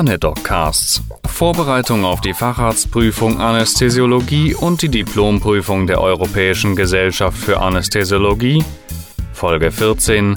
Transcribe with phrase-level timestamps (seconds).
[0.00, 1.02] Anedoccasts.
[1.26, 8.64] Vorbereitung auf die Facharztprüfung Anästhesiologie und die Diplomprüfung der Europäischen Gesellschaft für Anästhesiologie.
[9.34, 10.36] Folge 14.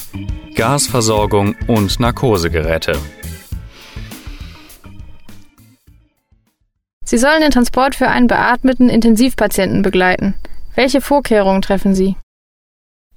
[0.56, 2.98] Gasversorgung und Narkosegeräte.
[7.06, 10.34] Sie sollen den Transport für einen beatmeten Intensivpatienten begleiten.
[10.76, 12.18] Welche Vorkehrungen treffen Sie?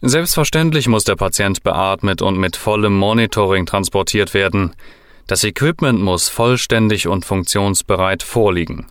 [0.01, 4.77] Selbstverständlich muss der Patient beatmet und mit vollem Monitoring transportiert werden.
[5.27, 8.87] Das Equipment muss vollständig und funktionsbereit vorliegen.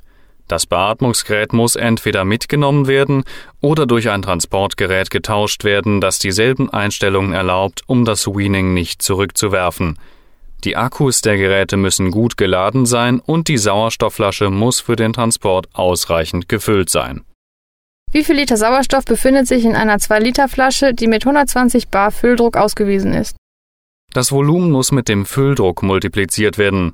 [0.47, 3.23] Das Beatmungsgerät muss entweder mitgenommen werden
[3.61, 9.97] oder durch ein Transportgerät getauscht werden, das dieselben Einstellungen erlaubt, um das Weaning nicht zurückzuwerfen.
[10.63, 15.67] Die Akkus der Geräte müssen gut geladen sein und die Sauerstoffflasche muss für den Transport
[15.73, 17.23] ausreichend gefüllt sein.
[18.11, 23.13] Wie viel Liter Sauerstoff befindet sich in einer 2-Liter-Flasche, die mit 120 bar Fülldruck ausgewiesen
[23.13, 23.35] ist?
[24.15, 26.93] Das Volumen muss mit dem Fülldruck multipliziert werden.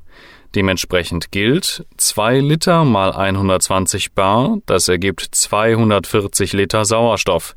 [0.55, 7.55] Dementsprechend gilt 2 Liter mal 120 bar, das ergibt 240 Liter Sauerstoff.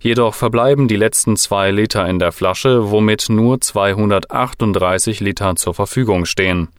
[0.00, 6.24] Jedoch verbleiben die letzten 2 Liter in der Flasche, womit nur 238 Liter zur Verfügung
[6.24, 6.70] stehen.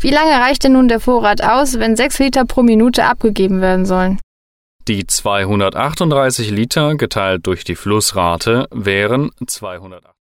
[0.00, 3.86] Wie lange reicht denn nun der Vorrat aus, wenn 6 Liter pro Minute abgegeben werden
[3.86, 4.18] sollen?
[4.88, 10.08] Die 238 Liter geteilt durch die Flussrate wären 200